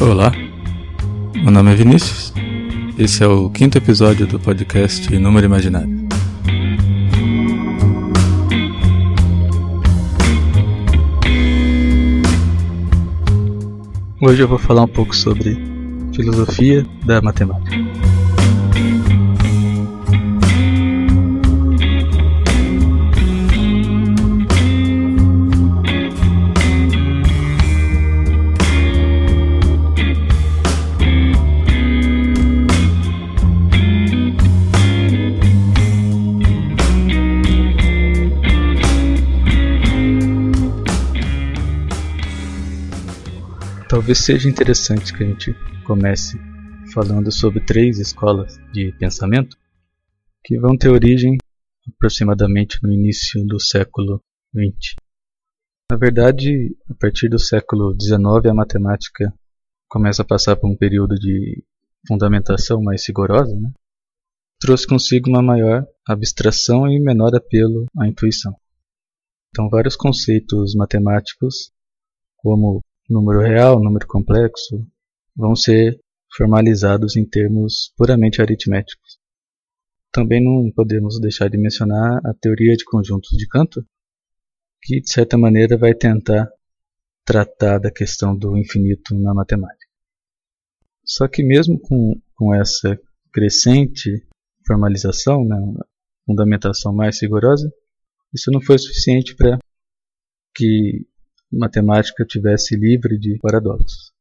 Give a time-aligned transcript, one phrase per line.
[0.00, 0.32] Olá,
[1.34, 2.32] meu nome é Vinícius.
[2.98, 6.08] Esse é o quinto episódio do podcast Número Imaginário.
[14.22, 15.58] Hoje eu vou falar um pouco sobre
[16.14, 17.89] filosofia da matemática.
[43.90, 45.52] Talvez seja interessante que a gente
[45.84, 46.38] comece
[46.94, 49.56] falando sobre três escolas de pensamento
[50.44, 51.38] que vão ter origem
[51.88, 54.22] aproximadamente no início do século
[54.54, 54.94] XX.
[55.90, 59.34] Na verdade, a partir do século XIX, a matemática
[59.88, 61.64] começa a passar por um período de
[62.06, 63.72] fundamentação mais rigorosa, né?
[64.60, 68.54] trouxe consigo uma maior abstração e menor apelo à intuição.
[69.48, 71.72] Então, vários conceitos matemáticos,
[72.36, 74.86] como número real, número complexo,
[75.36, 76.00] vão ser
[76.36, 79.18] formalizados em termos puramente aritméticos.
[80.12, 83.84] Também não podemos deixar de mencionar a teoria de conjuntos de Cantor,
[84.82, 86.48] que de certa maneira vai tentar
[87.24, 89.90] tratar da questão do infinito na matemática.
[91.04, 92.98] Só que mesmo com, com essa
[93.32, 94.26] crescente
[94.66, 95.56] formalização, né,
[96.24, 97.72] fundamentação mais rigorosa,
[98.32, 99.58] isso não foi suficiente para
[100.54, 101.06] que
[101.52, 104.12] matemática tivesse livre de paradoxos.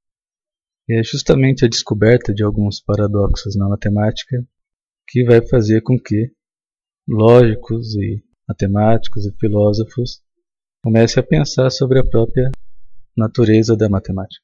[0.88, 4.44] E é justamente a descoberta de alguns paradoxos na matemática
[5.08, 6.31] que vai fazer com que
[7.08, 10.21] lógicos e matemáticos e filósofos
[10.83, 12.52] comecem a pensar sobre a própria
[13.16, 14.43] natureza da matemática.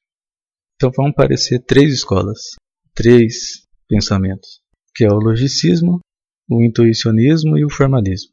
[0.76, 2.54] Então vão aparecer três escolas,
[2.94, 4.60] três pensamentos,
[4.94, 6.00] que é o logicismo,
[6.48, 8.32] o intuicionismo e o formalismo.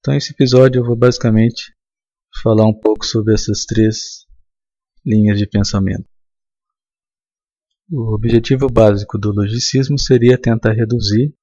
[0.00, 1.72] Então nesse episódio eu vou basicamente
[2.42, 4.26] falar um pouco sobre essas três
[5.04, 6.08] linhas de pensamento.
[7.90, 11.34] O objetivo básico do logicismo seria tentar reduzir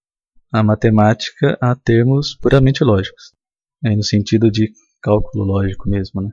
[0.51, 3.33] a matemática a termos puramente lógicos,
[3.81, 6.21] no sentido de cálculo lógico mesmo.
[6.21, 6.29] Né?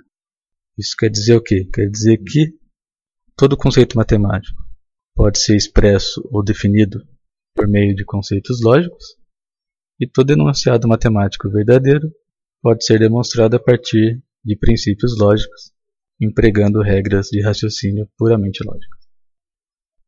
[0.79, 1.65] Isso quer dizer o quê?
[1.73, 2.55] Quer dizer que
[3.37, 4.63] todo conceito matemático
[5.15, 7.07] pode ser expresso ou definido
[7.55, 9.17] por meio de conceitos lógicos,
[10.01, 12.11] e todo enunciado matemático verdadeiro
[12.63, 15.73] pode ser demonstrado a partir de princípios lógicos,
[16.21, 19.01] empregando regras de raciocínio puramente lógicas.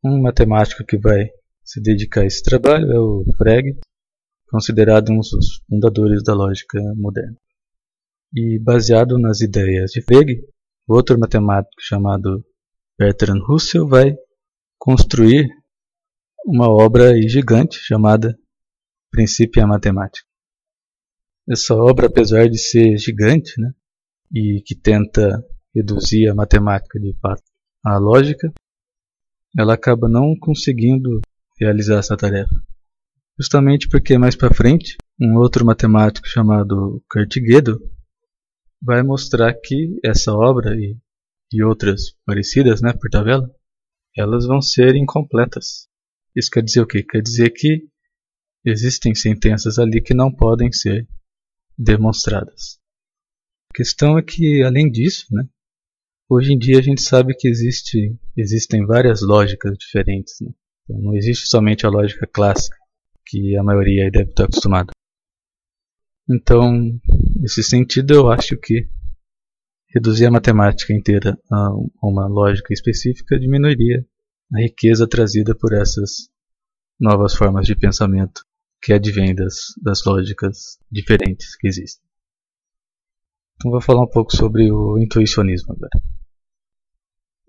[0.03, 1.29] Um matemático que vai
[1.63, 3.79] se dedicar a esse trabalho é o Frege,
[4.47, 7.35] considerado um dos fundadores da lógica moderna.
[8.33, 10.45] E baseado nas ideias de Frege,
[10.87, 12.45] outro matemático chamado
[12.97, 14.15] Bertrand Russell vai
[14.77, 15.49] construir
[16.45, 18.37] uma obra gigante chamada
[19.09, 20.27] Principia Matemática.
[21.49, 23.71] Essa obra, apesar de ser gigante, né,
[24.35, 25.41] e que tenta
[25.73, 27.43] reduzir a matemática de fato
[27.81, 28.51] à lógica,
[29.57, 31.21] ela acaba não conseguindo
[31.57, 32.53] realizar essa tarefa.
[33.39, 37.79] Justamente porque mais para frente, um outro matemático chamado Kurt Gödel
[38.81, 40.97] vai mostrar que essa obra e,
[41.53, 43.49] e outras parecidas, né, por tabela,
[44.17, 45.87] elas vão ser incompletas.
[46.35, 47.03] Isso quer dizer o quê?
[47.03, 47.87] Quer dizer que
[48.65, 51.07] existem sentenças ali que não podem ser
[51.77, 52.79] demonstradas.
[53.75, 55.43] Questão é que, além disso, né,
[56.29, 60.39] hoje em dia a gente sabe que existe, existem várias lógicas diferentes.
[60.39, 60.49] Né?
[60.83, 62.77] Então, não existe somente a lógica clássica,
[63.25, 64.93] que a maioria deve estar acostumada.
[66.29, 66.71] Então,
[67.35, 68.87] nesse sentido, eu acho que
[69.93, 71.69] reduzir a matemática inteira a
[72.01, 74.05] uma lógica específica diminuiria
[74.53, 76.29] a riqueza trazida por essas
[76.97, 78.41] novas formas de pensamento
[78.81, 82.04] que advêm das, das lógicas diferentes que existem.
[83.55, 86.01] Então vou falar um pouco sobre o intuicionismo agora.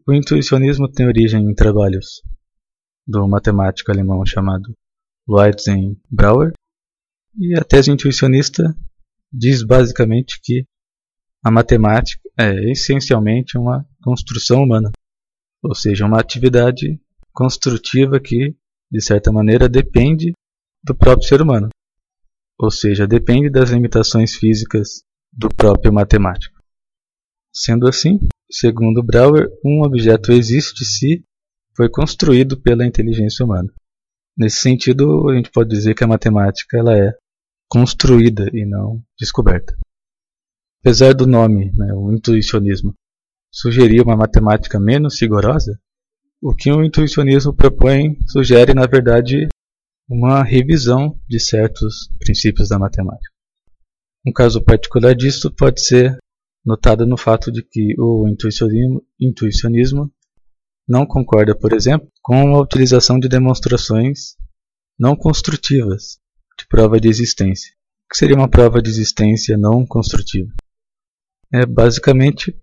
[0.06, 2.22] O intuicionismo tem origem em trabalhos
[3.06, 4.76] do matemático alemão chamado
[5.28, 6.52] Weizenbrauer,
[7.38, 8.74] e a tese intuicionista
[9.32, 10.64] diz basicamente que
[11.44, 14.90] a matemática é essencialmente uma construção humana,
[15.62, 17.00] ou seja, uma atividade
[17.32, 18.56] construtiva que,
[18.90, 20.32] de certa maneira, depende
[20.82, 21.68] do próprio ser humano,
[22.58, 25.02] ou seja, depende das limitações físicas
[25.36, 26.56] do próprio matemático.
[27.52, 28.18] Sendo assim,
[28.50, 31.22] segundo Brouwer, um objeto existe se
[31.76, 33.70] foi construído pela inteligência humana.
[34.36, 37.12] Nesse sentido, a gente pode dizer que a matemática ela é
[37.68, 39.76] construída e não descoberta.
[40.80, 42.94] Apesar do nome, né, o intuicionismo,
[43.50, 45.78] sugerir uma matemática menos rigorosa,
[46.40, 49.48] o que o intuicionismo propõe sugere, na verdade,
[50.08, 53.35] uma revisão de certos princípios da matemática.
[54.26, 56.18] Um caso particular disso pode ser
[56.64, 60.12] notado no fato de que o intuicionismo, intuicionismo
[60.88, 64.34] não concorda, por exemplo, com a utilização de demonstrações
[64.98, 66.18] não construtivas
[66.58, 67.72] de prova de existência.
[68.06, 70.52] O que seria uma prova de existência não construtiva?
[71.52, 72.56] É basicamente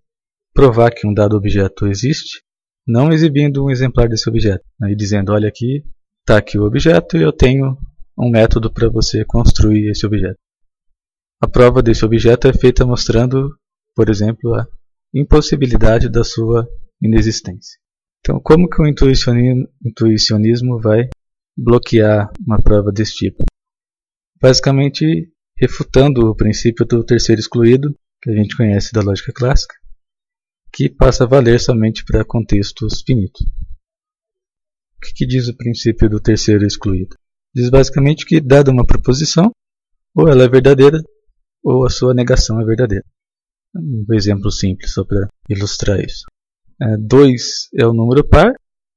[0.54, 2.42] provar que um dado objeto existe,
[2.86, 5.84] não exibindo um exemplar desse objeto, né, e dizendo, olha aqui,
[6.22, 7.78] está aqui o objeto e eu tenho
[8.18, 10.38] um método para você construir esse objeto.
[11.44, 13.54] A prova desse objeto é feita mostrando,
[13.94, 14.66] por exemplo, a
[15.14, 16.66] impossibilidade da sua
[17.02, 17.78] inexistência.
[18.22, 21.10] Então, como que o intuicionismo vai
[21.58, 23.44] bloquear uma prova desse tipo?
[24.42, 29.76] Basicamente, refutando o princípio do terceiro excluído, que a gente conhece da lógica clássica,
[30.72, 33.46] que passa a valer somente para contextos finitos.
[34.96, 37.18] O que, que diz o princípio do terceiro excluído?
[37.54, 39.52] Diz basicamente que, dada uma proposição,
[40.16, 41.04] ou ela é verdadeira,
[41.64, 43.06] ou a sua negação é verdadeira.
[43.76, 46.26] Um exemplo simples só para ilustrar isso.
[47.00, 48.54] 2 é, é o número par,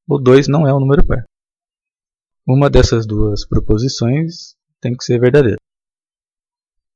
[0.08, 1.24] ou 2 não é o número par.
[2.46, 5.58] Uma dessas duas proposições tem que ser verdadeira.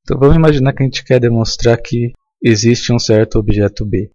[0.02, 2.12] Então vamos imaginar que a gente quer demonstrar que
[2.42, 4.10] existe um certo objeto B.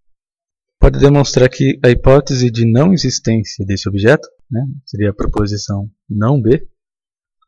[0.79, 6.41] Pode demonstrar que a hipótese de não existência desse objeto, né, seria a proposição não
[6.41, 6.67] B,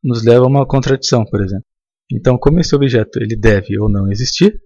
[0.04, 1.66] nos leva a uma contradição, por exemplo.
[2.12, 4.62] Então, como esse objeto ele deve ou não existir,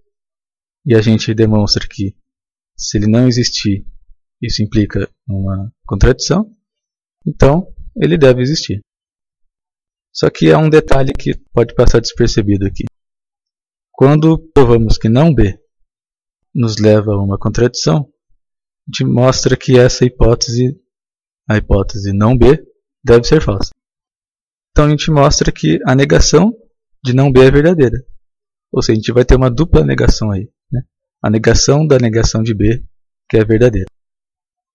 [0.84, 2.16] e a gente demonstra que
[2.76, 3.84] se ele não existir,
[4.40, 6.54] isso implica uma contradição,
[7.26, 8.80] então ele deve existir.
[10.12, 12.84] Só que há um detalhe que pode passar despercebido aqui.
[13.92, 15.58] Quando provamos que não B
[16.54, 18.12] nos leva a uma contradição,
[18.88, 20.78] a gente mostra que essa hipótese,
[21.48, 22.62] a hipótese não B,
[23.02, 23.70] deve ser falsa.
[24.70, 26.52] Então a gente mostra que a negação
[27.04, 28.04] de não B é verdadeira.
[28.72, 30.48] Ou seja, a gente vai ter uma dupla negação aí.
[30.70, 30.82] Né?
[31.22, 32.82] A negação da negação de B,
[33.28, 33.86] que é verdadeira.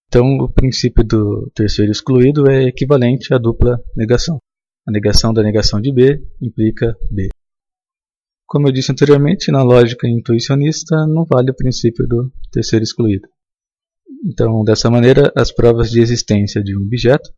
[0.08, 4.40] Então o princípio do terceiro excluído é equivalente à dupla negação.
[4.88, 7.30] A negação da negação de B implica B.
[8.46, 13.28] Como eu disse anteriormente, na lógica intuicionista não vale o princípio do terceiro excluído.
[14.24, 17.30] Então, dessa maneira, as provas de existência de um objeto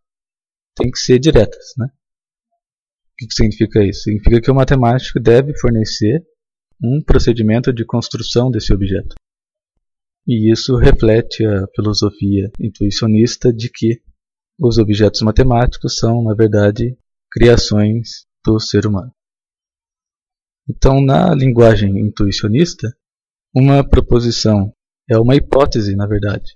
[0.76, 1.74] têm que ser diretas.
[1.78, 1.88] Né?
[3.22, 4.04] O que significa isso?
[4.04, 6.24] Significa que o matemático deve fornecer
[6.82, 9.16] um procedimento de construção desse objeto.
[10.26, 14.02] E isso reflete a filosofia intuicionista de que
[14.60, 16.98] os objetos matemáticos são, na verdade,
[17.32, 19.12] criações do ser humano.
[20.70, 22.88] Então, na linguagem intuicionista,
[23.54, 24.72] uma proposição
[25.10, 26.56] é uma hipótese, na verdade,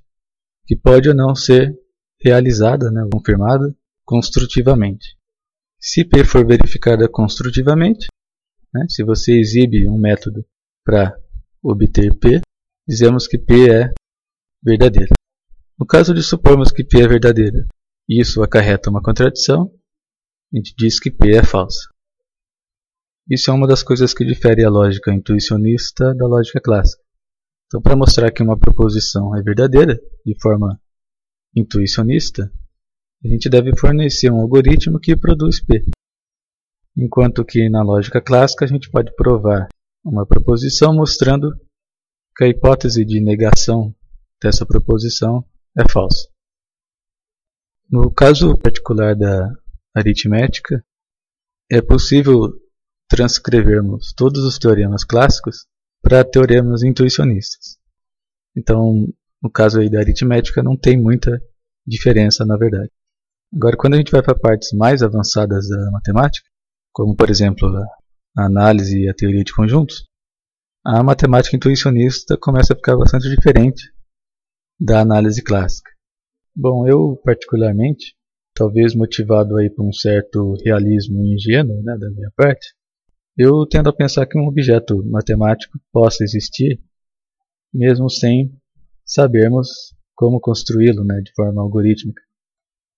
[0.65, 1.75] que pode ou não ser
[2.21, 3.75] realizada, né, confirmada,
[4.05, 5.17] construtivamente.
[5.85, 8.07] Se P for verificada construtivamente,
[8.73, 10.45] né, se você exibe um método
[10.81, 11.13] para
[11.61, 12.39] obter P,
[12.87, 13.89] dizemos que P é
[14.63, 15.13] verdadeira.
[15.77, 17.67] No caso de supormos que P é verdadeira
[18.07, 19.69] e isso acarreta uma contradição,
[20.53, 21.89] a gente diz que P é falsa.
[23.29, 27.03] Isso é uma das coisas que difere a lógica intuicionista da lógica clássica.
[27.65, 30.79] Então, para mostrar que uma proposição é verdadeira, de forma
[31.53, 32.49] intuicionista,
[33.23, 35.83] a gente deve fornecer um algoritmo que produz P.
[36.95, 39.69] Enquanto que na lógica clássica a gente pode provar
[40.03, 41.49] uma proposição mostrando
[42.35, 43.95] que a hipótese de negação
[44.41, 45.45] dessa proposição
[45.77, 46.27] é falsa.
[47.89, 49.51] No caso particular da
[49.95, 50.83] aritmética,
[51.71, 52.51] é possível
[53.07, 55.65] transcrevermos todos os teoremas clássicos
[56.01, 57.77] para teoremas intuicionistas.
[58.55, 59.07] Então,
[59.41, 61.41] no caso aí da aritmética, não tem muita
[61.85, 62.91] diferença na verdade.
[63.55, 66.49] Agora, quando a gente vai para partes mais avançadas da matemática,
[66.91, 67.67] como por exemplo
[68.35, 70.07] a análise e a teoria de conjuntos,
[70.83, 73.93] a matemática intuicionista começa a ficar bastante diferente
[74.79, 75.91] da análise clássica.
[76.55, 78.15] Bom, eu particularmente,
[78.55, 82.73] talvez motivado aí por um certo realismo ingênuo né, da minha parte,
[83.37, 86.81] eu tendo a pensar que um objeto matemático possa existir,
[87.71, 88.51] mesmo sem
[89.05, 89.69] sabermos
[90.15, 92.21] como construí-lo né, de forma algorítmica.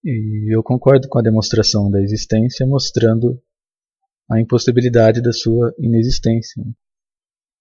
[0.05, 3.41] E eu concordo com a demonstração da existência, mostrando
[4.31, 6.63] a impossibilidade da sua inexistência.
[6.63, 6.71] Né?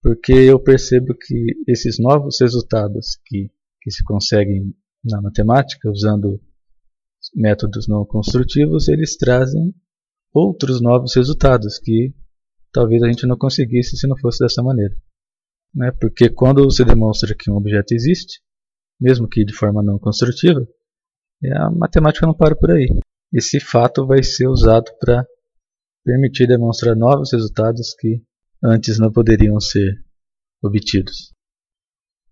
[0.05, 6.39] porque eu percebo que esses novos resultados que, que se conseguem na matemática, usando
[7.35, 9.75] métodos não construtivos, eles trazem
[10.31, 12.15] outros novos resultados que
[12.71, 14.95] talvez a gente não conseguisse se não fosse dessa maneira.
[15.75, 15.91] Né?
[15.99, 18.43] Porque quando se demonstra que um objeto existe,
[19.01, 20.69] mesmo que de forma não construtiva,
[21.45, 22.89] E a matemática não para por aí.
[23.31, 25.27] Esse fato vai ser usado para
[26.03, 28.23] permitir demonstrar novos resultados que
[28.65, 29.93] antes não poderiam ser
[30.63, 31.35] obtidos.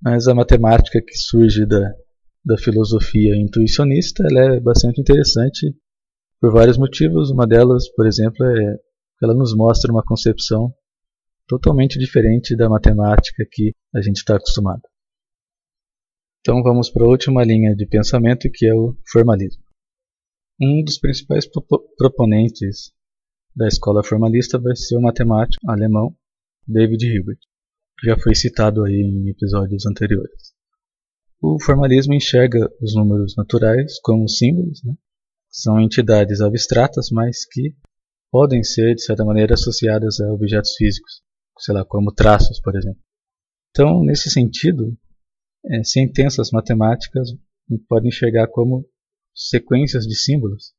[0.01, 1.93] Mas a matemática que surge da,
[2.43, 5.77] da filosofia intuicionista ela é bastante interessante
[6.41, 7.31] por vários motivos.
[7.31, 8.77] Uma delas, por exemplo, é
[9.19, 10.73] que ela nos mostra uma concepção
[11.47, 14.81] totalmente diferente da matemática que a gente está acostumado.
[16.43, 19.63] Então vamos para a última linha de pensamento que é o formalismo.
[20.61, 21.49] Um dos principais
[21.97, 22.93] proponentes
[23.55, 26.13] da escola formalista vai ser o matemático alemão
[26.67, 27.39] David Hilbert,
[27.97, 30.53] que já foi citado aí em episódios anteriores.
[31.41, 34.95] O formalismo enxerga os números naturais como símbolos, né?
[35.49, 37.73] são entidades abstratas, mas que
[38.33, 41.23] podem ser, de certa maneira, associadas a objetos físicos,
[41.61, 43.01] sei lá, como traços, por exemplo.
[43.71, 44.97] Então, nesse sentido,
[45.67, 47.29] é, sentenças matemáticas
[47.89, 48.87] podem enxergar como
[49.35, 50.75] sequências de símbolos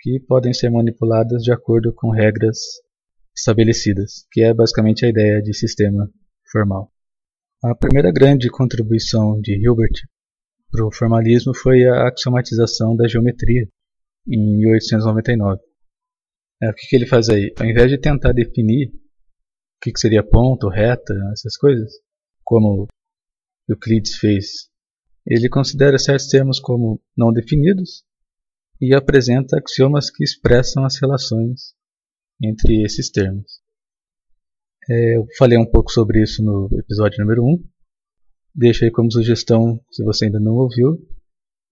[0.00, 2.58] que podem ser manipuladas de acordo com regras
[3.36, 6.10] estabelecidas, que é basicamente a ideia de sistema
[6.50, 6.92] formal.
[7.64, 10.06] A primeira grande contribuição de Hilbert
[10.70, 13.68] para o formalismo foi a axiomatização da geometria,
[14.28, 15.60] em 1899.
[16.62, 17.52] É, o que, que, ele faz aí?
[17.58, 21.90] Ao invés de tentar definir o que, que seria ponto, reta, essas coisas,
[22.44, 22.86] como
[23.68, 24.68] Euclides fez,
[25.26, 28.04] ele considera certos termos como não definidos
[28.80, 31.74] e apresenta axiomas que expressam as relações
[32.42, 33.60] entre esses termos.
[34.88, 37.64] É, eu falei um pouco sobre isso no episódio número 1.
[38.54, 40.96] Deixa aí como sugestão, se você ainda não ouviu,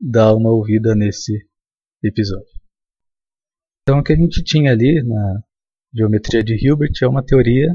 [0.00, 1.46] dá uma ouvida nesse
[2.02, 2.52] episódio.
[3.82, 5.42] Então, o que a gente tinha ali na
[5.94, 7.68] geometria de Hilbert é uma teoria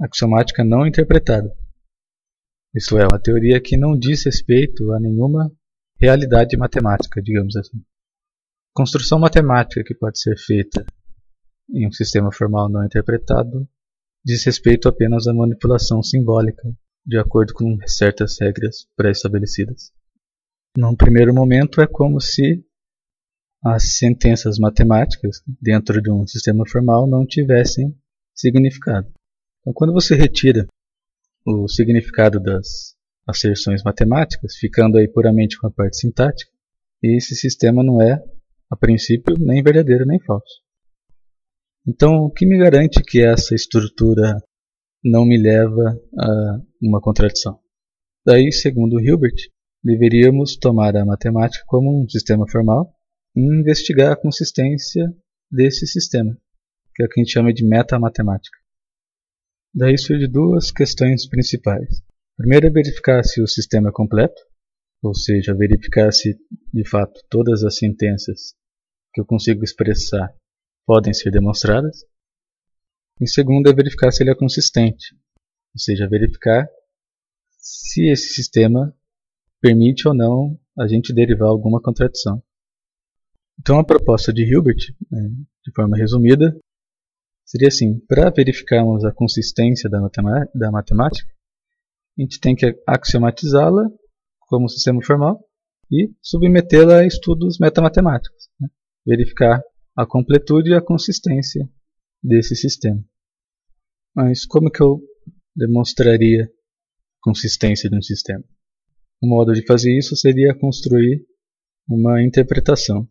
[0.00, 1.54] axiomática não interpretada.
[2.74, 5.50] Isto é, uma teoria que não diz respeito a nenhuma
[6.00, 7.82] realidade matemática, digamos assim.
[8.74, 10.84] Construção matemática que pode ser feita
[11.70, 13.68] em um sistema formal não interpretado
[14.24, 16.62] diz respeito apenas à manipulação simbólica,
[17.04, 19.92] de acordo com certas regras pré-estabelecidas.
[20.76, 22.64] Num primeiro momento, é como se
[23.64, 27.96] as sentenças matemáticas dentro de um sistema formal não tivessem
[28.34, 29.12] significado.
[29.60, 30.66] Então, quando você retira
[31.44, 32.94] o significado das
[33.26, 36.50] asserções matemáticas, ficando aí puramente com a parte sintática,
[37.02, 38.22] esse sistema não é
[38.70, 40.62] a princípio, nem verdadeiro nem falso.
[41.86, 44.36] Então, o que me garante que essa estrutura
[45.02, 47.58] não me leva a uma contradição?
[48.24, 49.34] Daí, segundo Hilbert,
[49.82, 52.94] deveríamos tomar a matemática como um sistema formal
[53.34, 55.12] e investigar a consistência
[55.50, 56.38] desse sistema,
[56.94, 58.61] que é o que a gente chama de metamatemática.
[59.74, 62.02] Daí surgem duas questões principais.
[62.38, 64.40] A primeira é verificar se o sistema é completo,
[65.02, 66.38] ou seja, verificar se
[66.72, 68.54] de fato todas as sentenças
[69.14, 70.32] que eu consigo expressar
[70.86, 72.04] podem ser demonstradas.
[73.20, 75.14] Em segundo, é verificar se ele é consistente,
[75.74, 76.68] ou seja, verificar
[77.58, 78.94] se esse sistema
[79.60, 82.42] permite ou não a gente derivar alguma contradição.
[83.58, 85.30] Então, a proposta de Hilbert, né,
[85.64, 86.58] de forma resumida,
[87.52, 90.00] seria assim: para verificarmos a consistência da,
[90.54, 91.30] da matemática,
[92.18, 93.88] a gente tem que axiomatizá-la
[94.40, 95.38] como sistema formal
[95.90, 98.48] e submetê-la a estudos metamatemáticos.
[98.58, 98.68] Né?
[99.06, 99.62] verificar
[99.96, 101.68] a completude e a consistência
[102.22, 103.02] desse sistema.
[104.14, 105.00] Mas como que eu
[105.54, 106.50] demonstraria
[107.20, 108.44] consistência de um sistema?
[109.22, 111.24] Um modo de fazer isso seria construir
[111.88, 113.08] uma interpretação,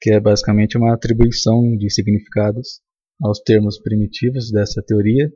[0.00, 2.80] que é basicamente uma atribuição de significados
[3.22, 5.32] aos termos primitivos dessa teoria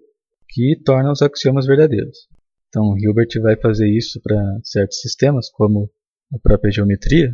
[0.49, 2.29] que torna os axiomas verdadeiros.
[2.69, 5.91] Então, Hilbert vai fazer isso para certos sistemas, como
[6.33, 7.33] a própria geometria,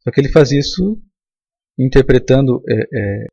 [0.00, 1.00] só que ele faz isso
[1.78, 3.26] interpretando é, é,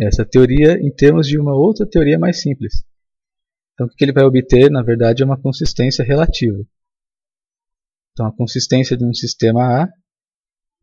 [0.00, 2.84] essa teoria em termos de uma outra teoria mais simples.
[3.72, 6.58] Então, o que ele vai obter, na verdade, é uma consistência relativa.
[8.12, 9.88] Então, a consistência de um sistema A,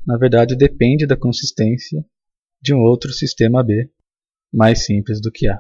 [0.08, 2.06] na verdade, depende da consistência
[2.62, 3.92] de um outro sistema B
[4.54, 5.60] mais simples do que A.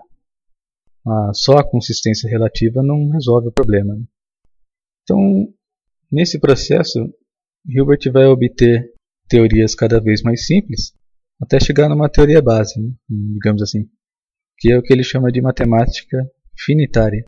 [1.07, 3.95] Ah, só a consistência relativa não resolve o problema.
[3.95, 4.03] Né?
[5.03, 5.53] Então,
[6.11, 6.99] nesse processo,
[7.67, 8.91] Hilbert vai obter
[9.27, 10.93] teorias cada vez mais simples
[11.39, 12.91] até chegar numa teoria base, né?
[13.09, 13.89] digamos assim,
[14.57, 16.17] que é o que ele chama de matemática
[16.57, 17.23] finitária.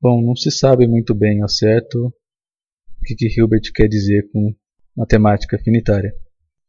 [0.00, 4.54] Bom, não se sabe muito bem ao certo o que, que Hilbert quer dizer com
[4.96, 6.14] matemática finitária,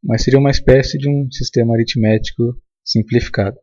[0.04, 3.58] mas seria uma espécie de um sistema aritmético simplificado.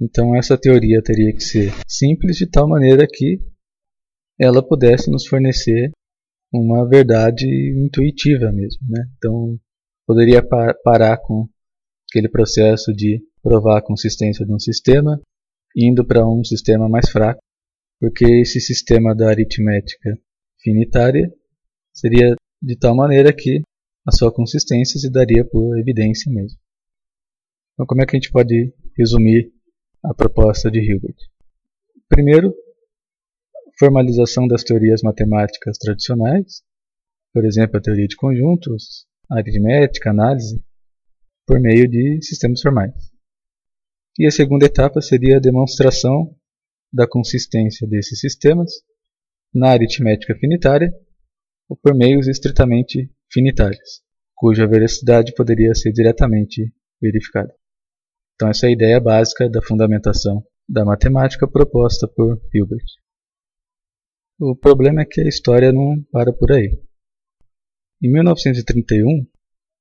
[0.00, 3.38] Então essa teoria teria que ser simples de tal maneira que
[4.38, 5.90] ela pudesse nos fornecer
[6.52, 9.04] uma verdade intuitiva mesmo, né?
[9.16, 9.58] Então
[10.06, 11.48] poderia par parar com
[12.08, 15.20] aquele processo de provar a consistência de um sistema,
[15.76, 17.40] indo para um sistema mais fraco,
[18.00, 20.16] porque esse sistema da aritmética
[20.60, 21.30] finitária
[21.92, 23.60] seria de tal maneira que
[24.06, 26.58] a sua consistência se daria por evidência mesmo.
[27.78, 29.52] Então, como é que a gente pode resumir
[30.04, 31.14] a proposta de Hilbert?
[32.08, 32.52] Primeiro,
[33.78, 36.64] formalização das teorias matemáticas tradicionais,
[37.32, 40.60] por exemplo, a teoria de conjuntos, aritmética, análise,
[41.46, 42.92] por meio de sistemas formais.
[44.18, 46.34] E a segunda etapa seria a demonstração
[46.92, 48.72] da consistência desses sistemas
[49.54, 50.92] na aritmética finitária
[51.68, 54.02] ou por meios estritamente finitários,
[54.34, 57.57] cuja veracidade poderia ser diretamente verificada.
[58.38, 62.84] Então essa é a ideia básica da fundamentação da matemática proposta por Hilbert.
[64.38, 66.80] O problema é que a história não para por aí.
[68.00, 69.26] Em 1931,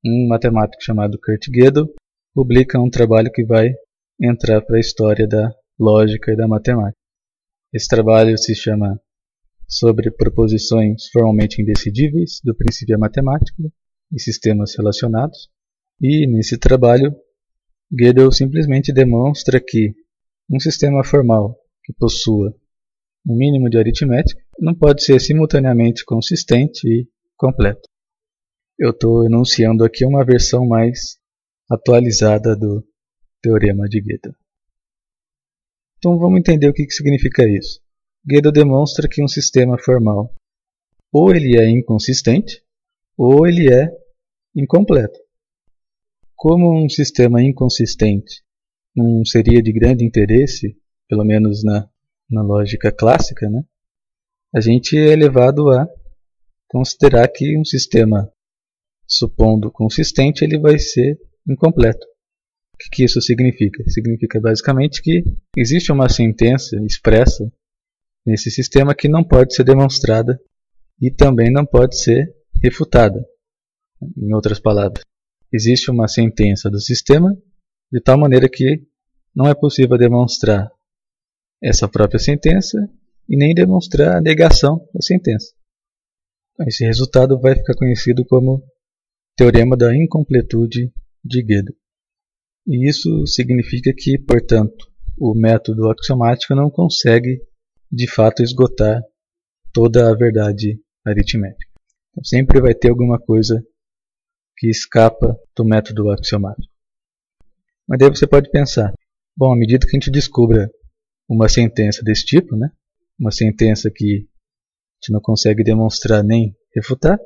[0.03, 1.85] um matemático chamado Kurt Gödel
[2.33, 3.75] publica um trabalho que vai
[4.19, 6.97] entrar para a história da lógica e da matemática.
[7.71, 8.99] Esse trabalho se chama
[9.67, 13.61] Sobre proposições formalmente indecidíveis do princípio da matemática
[14.11, 15.47] e sistemas relacionados.
[16.01, 17.15] E nesse trabalho,
[17.91, 19.93] Gödel simplesmente demonstra que
[20.51, 22.53] um sistema formal que possua
[23.25, 27.81] um mínimo de aritmética não pode ser simultaneamente consistente e completo.
[28.77, 31.17] Eu estou enunciando aqui uma versão mais
[31.69, 32.85] atualizada do
[33.41, 34.33] teorema de Gödel.
[35.97, 37.81] Então vamos entender o que, que significa isso.
[38.25, 40.33] Gödel demonstra que um sistema formal
[41.11, 42.61] ou ele é inconsistente
[43.17, 43.89] ou ele é
[44.53, 45.26] incompleto.
[46.37, 48.43] Como um sistema inconsistente
[48.95, 50.77] não seria de grande interesse,
[51.09, 51.89] pelo menos na,
[52.29, 53.63] na lógica clássica, né?
[54.53, 55.87] a gente é levado a
[56.67, 58.31] considerar que um sistema,
[59.07, 62.05] supondo consistente, ele vai ser incompleto.
[62.75, 63.83] O que, que isso significa?
[63.89, 65.23] Significa basicamente que
[65.55, 67.51] existe uma sentença expressa
[68.23, 70.39] nesse sistema que não pode ser demonstrada
[71.01, 72.31] e também não pode ser
[72.63, 73.25] refutada.
[74.15, 75.01] Em outras palavras,
[75.51, 77.35] existe uma sentença do sistema
[77.91, 78.85] de tal maneira que
[79.35, 80.69] não é possível demonstrar
[81.61, 82.77] essa própria sentença
[83.27, 85.53] e nem demonstrar a negação da sentença.
[86.67, 88.63] Esse resultado vai ficar conhecido como
[89.35, 90.91] Teorema da Incompletude
[91.23, 91.75] de Gödel.
[92.65, 97.41] E isso significa que, portanto, o método axiomático não consegue
[97.91, 99.01] de fato esgotar
[99.71, 101.71] toda a verdade aritmética.
[102.09, 103.63] Então, sempre vai ter alguma coisa
[104.57, 106.73] que escapa do método axiomático.
[107.87, 108.93] Mas daí você pode pensar,
[109.35, 110.69] bom, à medida que a gente descubra
[111.29, 112.71] uma sentença desse tipo, né,
[113.19, 117.19] uma sentença que a gente não consegue demonstrar nem refutar,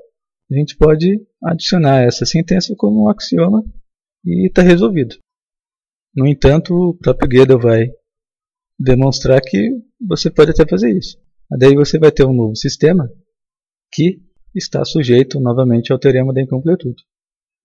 [0.51, 3.63] a gente pode adicionar essa sentença como um axioma
[4.25, 5.15] e está resolvido.
[6.13, 7.89] No entanto, o próprio Gödel vai
[8.77, 9.71] demonstrar que
[10.05, 11.17] você pode até fazer isso.
[11.49, 13.09] Daí você vai ter um novo sistema
[13.91, 14.21] que
[14.53, 17.03] está sujeito novamente ao teorema da incompletude.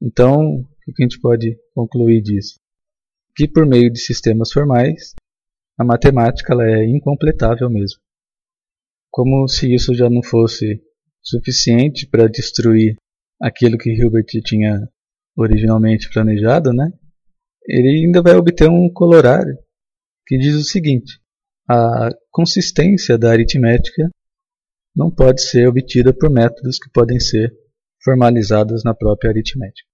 [0.01, 2.59] Então, o que a gente pode concluir disso?
[3.35, 5.15] Que por meio de sistemas formais,
[5.79, 8.01] a matemática ela é incompletável mesmo.
[9.11, 10.83] Como se isso já não fosse
[11.23, 12.97] suficiente para destruir
[13.41, 14.89] aquilo que Hilbert tinha
[15.37, 16.91] originalmente planejado, né?
[17.67, 19.59] ele ainda vai obter um colorário
[20.27, 21.21] que diz o seguinte:
[21.69, 24.09] a consistência da aritmética
[24.95, 27.53] não pode ser obtida por métodos que podem ser
[28.07, 29.89] formalizados na própria aritmética.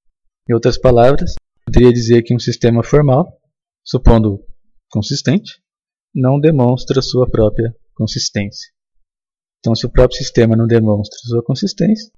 [0.47, 3.41] Em outras palavras, poderia dizer que um sistema formal,
[3.83, 4.45] supondo
[4.91, 5.63] consistente,
[6.15, 8.71] não demonstra sua própria consistência.
[9.61, 12.13] Então, se o próprio sistema não demonstra sua consistência,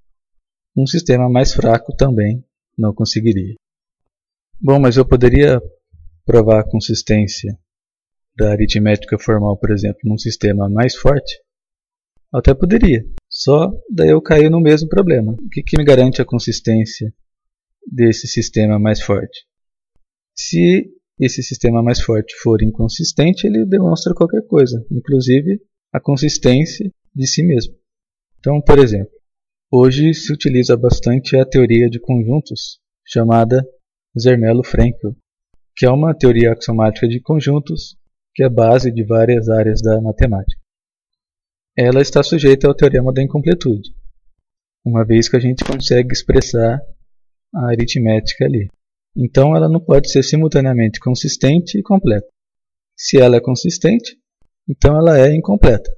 [0.77, 2.45] um sistema mais fraco também
[2.77, 3.55] não conseguiria.
[4.61, 5.63] Bom, mas eu poderia
[6.25, 7.57] provar a consistência
[8.37, 11.41] da aritmética formal, por exemplo, num sistema mais forte?
[12.33, 13.05] Até poderia.
[13.37, 15.33] Só daí eu caio no mesmo problema.
[15.33, 17.13] O que, que me garante a consistência
[17.85, 19.45] desse sistema mais forte?
[20.37, 25.61] Se esse sistema mais forte for inconsistente, ele demonstra qualquer coisa, inclusive
[25.93, 27.75] a consistência de si mesmo.
[28.39, 29.13] Então, por exemplo,
[29.69, 33.67] hoje se utiliza bastante a teoria de conjuntos, chamada
[34.17, 35.17] Zermelo-Fraenkel,
[35.77, 37.97] que é uma teoria axiomática de conjuntos
[38.33, 40.64] que é base de várias áreas da matemática.
[41.77, 43.91] Ela está sujeita ao teorema da incompletude,
[44.85, 46.81] uma vez que a gente consegue expressar
[47.53, 48.69] a aritmética ali.
[49.17, 52.27] Então ela não pode ser simultaneamente consistente e completa.
[52.97, 54.17] Se ela é consistente,
[54.69, 55.91] então ela é incompleta.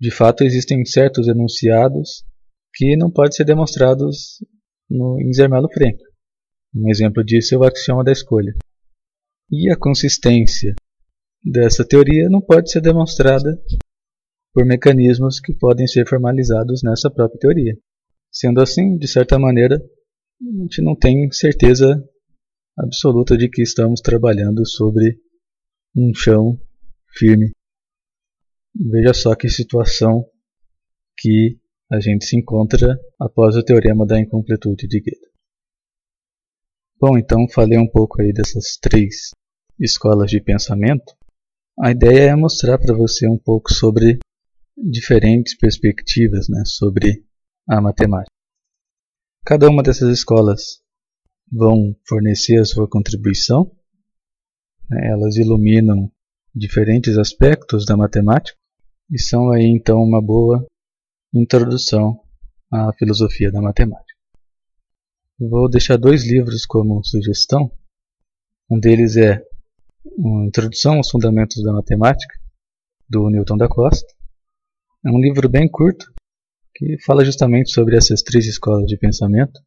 [0.00, 2.24] De fato, existem certos enunciados
[2.74, 4.44] que não podem ser demonstrados
[4.90, 5.98] no, em Zermelo Frank.
[6.74, 8.52] Um exemplo disso é o axioma da escolha.
[9.50, 10.74] E a consistência
[11.44, 13.58] dessa teoria não pode ser demonstrada
[14.58, 17.78] por mecanismos que podem ser formalizados nessa própria teoria.
[18.28, 22.04] Sendo assim, de certa maneira, a gente não tem certeza
[22.76, 25.20] absoluta de que estamos trabalhando sobre
[25.96, 26.60] um chão
[27.16, 27.52] firme.
[28.74, 30.28] Veja só que situação
[31.16, 35.30] que a gente se encontra após o teorema da incompletude de Gödel.
[37.00, 39.30] Bom, então falei um pouco aí dessas três
[39.78, 41.14] escolas de pensamento.
[41.78, 44.18] A ideia é mostrar para você um pouco sobre
[44.78, 47.24] diferentes perspectivas né, sobre
[47.68, 48.32] a matemática.
[49.44, 50.82] Cada uma dessas escolas
[51.50, 53.70] vão fornecer a sua contribuição,
[54.90, 56.10] né, elas iluminam
[56.54, 58.58] diferentes aspectos da matemática
[59.10, 60.66] e são aí então uma boa
[61.32, 62.20] introdução
[62.70, 64.18] à filosofia da matemática.
[65.38, 67.70] Vou deixar dois livros como sugestão.
[68.68, 69.42] Um deles é
[70.16, 72.34] uma Introdução aos Fundamentos da Matemática,
[73.08, 74.17] do Newton da Costa.
[75.04, 76.12] É um livro bem curto
[76.74, 79.60] que fala justamente sobre essas três escolas de pensamento: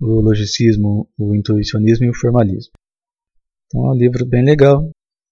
[0.00, 2.72] o logicismo, o intuicionismo e o formalismo.
[3.66, 4.90] Então é um livro bem legal,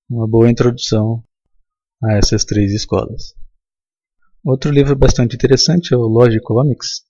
[0.09, 1.23] uma boa introdução
[2.03, 3.35] a essas três escolas.
[4.45, 7.03] Outro livro bastante interessante é o Logicomics,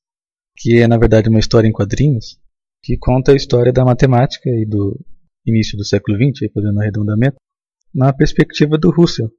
[0.57, 2.39] que é na verdade uma história em quadrinhos
[2.83, 4.99] que conta a história da matemática e do
[5.47, 7.37] início do século XX, fazendo arredondamento,
[7.95, 9.31] na perspectiva do Russell.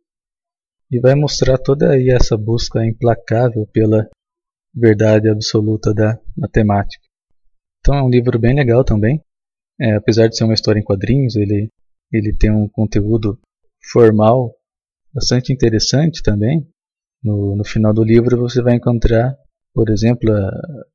[0.92, 4.10] E vai mostrar toda aí essa busca implacável pela
[4.74, 7.04] verdade absoluta da matemática.
[7.80, 9.22] Então é um livro bem legal também.
[9.80, 11.70] É, apesar de ser uma história em quadrinhos, ele,
[12.12, 13.40] ele tem um conteúdo
[13.92, 14.56] formal
[15.14, 16.68] bastante interessante também.
[17.24, 19.36] No, no final do livro você vai encontrar,
[19.74, 20.86] por exemplo, a,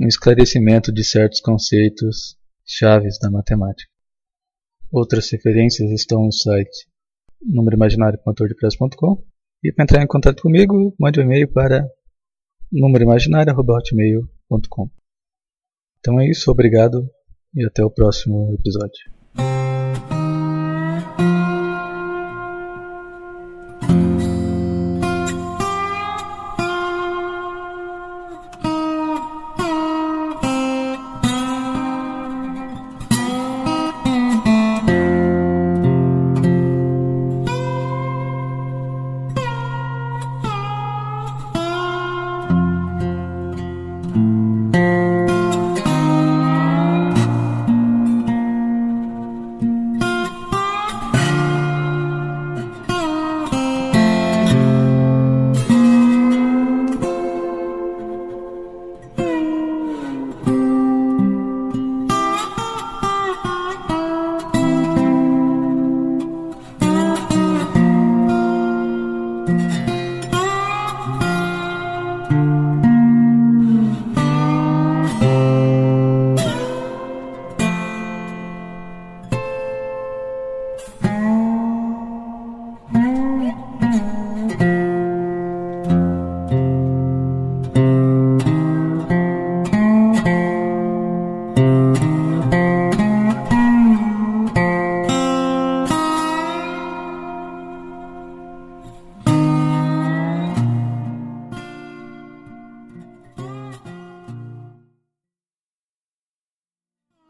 [0.00, 3.90] um esclarecimento de certos conceitos chaves da matemática.
[4.90, 6.89] Outras referências estão no site
[7.42, 9.22] númeroimaginário.wordpress.com
[9.62, 11.86] e para entrar em contato comigo, mande um e-mail para
[12.72, 14.90] númeroimaginário.com
[15.98, 17.08] Então é isso, obrigado
[17.54, 19.19] e até o próximo episódio.